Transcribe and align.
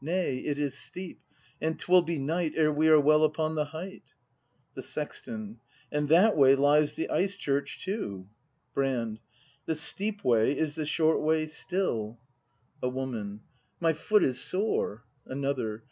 Nay, 0.00 0.38
it 0.38 0.58
is 0.58 0.76
steep, 0.76 1.20
and 1.60 1.78
'twill 1.78 2.02
be 2.02 2.18
night 2.18 2.54
Ere 2.56 2.72
we 2.72 2.88
are 2.88 2.98
well 2.98 3.22
upon 3.22 3.54
the 3.54 3.66
height. 3.66 4.12
The 4.74 4.82
Sexton. 4.82 5.60
And 5.92 6.08
that 6.08 6.36
way 6.36 6.56
lies 6.56 6.94
the 6.94 7.08
Ice 7.08 7.36
church 7.36 7.84
too. 7.84 8.26
Brand 8.74 9.20
The 9.66 9.76
steep 9.76 10.24
way 10.24 10.58
is 10.58 10.74
the 10.74 10.84
short 10.84 11.20
way 11.20 11.46
still. 11.46 12.18
268 12.80 12.80
BRAND 12.80 12.80
[act 12.80 12.80
v 12.80 12.86
A 12.88 12.88
Woman. 12.90 13.40
My 13.78 13.92
foot 13.92 14.24
is 14.24 14.40
sore! 14.40 15.04
Another. 15.26 15.84